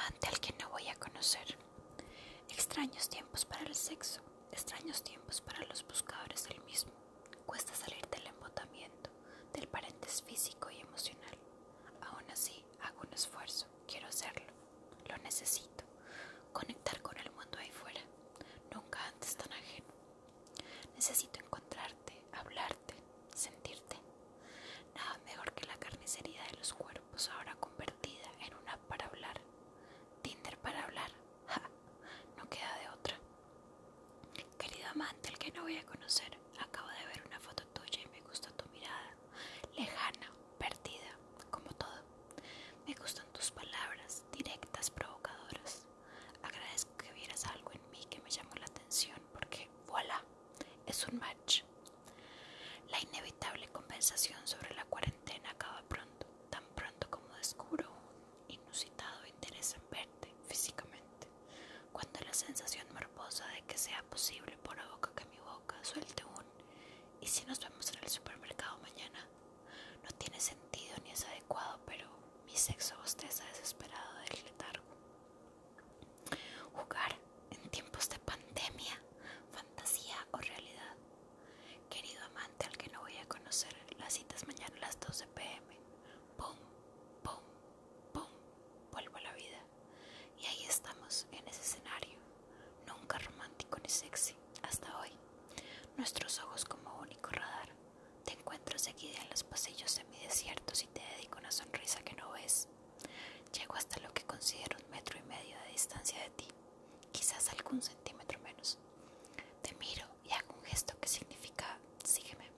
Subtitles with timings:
[0.00, 1.56] amante al que no voy a conocer.
[2.48, 4.20] Extraños tiempos para el sexo,
[4.52, 6.92] extraños tiempos para los buscadores del mismo.
[7.46, 9.10] Cuesta salir del embotamiento,
[9.52, 11.36] del paréntesis físico y emocional.
[12.02, 14.46] Aún así, hago un esfuerzo, quiero hacerlo,
[15.08, 15.84] lo necesito,
[16.52, 18.00] conectar con el mundo ahí fuera,
[18.74, 19.92] nunca antes tan ajeno.
[20.94, 22.94] Necesito encontrarte, hablarte,
[23.34, 23.96] sentirte.
[24.94, 29.40] Nada mejor que la carnicería de los cuerpos ahora convertida en una para hablar.
[30.22, 31.10] Tinder para hablar.
[31.46, 31.62] Ja,
[32.36, 33.16] no queda de otra.
[34.58, 38.08] Querido amante, el que no voy a conocer, acabo de ver una foto tuya y
[38.08, 39.14] me gusta tu mirada.
[39.76, 41.14] Lejana, perdida,
[41.48, 42.02] como todo.
[42.88, 45.86] Me gustan tus palabras, directas, provocadoras.
[46.42, 50.24] Agradezco que vieras algo en mí que me llamó la atención porque, voilà,
[50.86, 51.62] es un match.
[52.88, 59.74] La inevitable compensación sobre la cuarentena acaba pronto, tan pronto como descubro un inusitado interés
[59.74, 61.28] en verte físicamente.
[61.92, 66.22] Cuando la sensación morbosa de que sea posible por la boca que mi boca suelte
[66.24, 66.44] un
[67.20, 69.26] ¿y si nos vemos en el supermercado mañana?
[70.04, 72.06] No tiene sentido ni es adecuado, pero
[72.46, 74.84] mi sexo bosteza desesperado del letargo.
[76.74, 77.16] Jugar
[77.50, 79.02] en tiempos de pandemia,
[79.52, 80.94] fantasía o realidad.
[81.88, 85.76] Querido amante al que no voy a conocer, las citas mañana a las 12 pm.
[86.36, 86.56] Pum,
[87.24, 87.42] pum,
[88.12, 88.28] pum,
[88.92, 89.58] vuelvo a la vida.
[90.38, 92.16] Y ahí estamos, en ese escenario,
[92.86, 94.39] nunca romántico ni sexy.
[96.00, 97.68] Nuestros ojos como único radar.
[98.24, 102.68] Te encuentro seguida en los pasillos semidesiertos y te dedico una sonrisa que no ves.
[103.52, 106.46] Llego hasta lo que considero un metro y medio de distancia de ti,
[107.12, 108.78] quizás algún centímetro menos.
[109.60, 112.48] Te miro y hago un gesto que significa sígueme.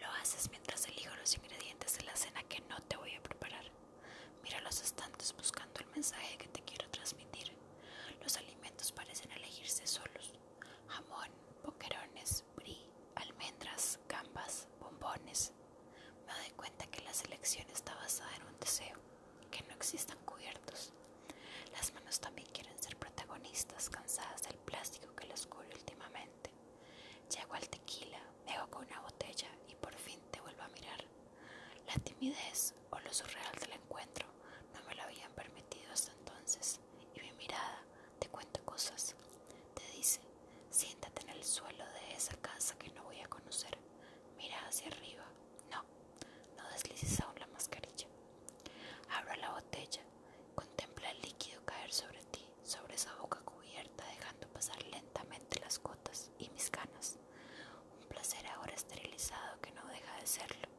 [0.00, 3.70] Lo haces mientras elijo los ingredientes de la cena que no te voy a preparar.
[4.42, 7.52] Mira los estantes buscando el mensaje que te quiero transmitir.
[8.22, 10.32] Los alimentos parecen elegirse solos.
[10.88, 11.28] Jamón,
[11.64, 15.52] boquerones, brie, almendras, gambas, bombones.
[16.26, 18.96] Me doy cuenta que la selección está basada en un deseo,
[19.50, 20.92] que no existan cubiertos.
[21.72, 26.50] Las manos también quieren ser protagonistas, cansadas del plástico que las cubre últimamente.
[27.34, 31.04] Llego al tequila, me hago con una botella y por fin te vuelvo a mirar.
[31.86, 34.26] La timidez o lo surreal del encuentro
[34.74, 36.78] no me lo habían permitido hasta entonces
[37.16, 37.82] y mi mirada
[38.18, 39.14] te cuenta cosas.
[39.74, 40.20] Te dice,
[40.70, 43.76] siéntate en el suelo de esa casa que no voy a conocer.
[44.36, 45.24] Mira hacia arriba.
[45.70, 45.82] No,
[46.58, 48.06] no deslices aún la mascarilla.
[49.16, 50.02] Abro la botella,
[50.54, 56.30] contempla el líquido caer sobre ti, sobre esa boca cubierta, dejando pasar lentamente las gotas
[56.38, 57.16] y mis ganas.
[57.98, 60.69] Un placer ahora esterilizado que no deja de serlo.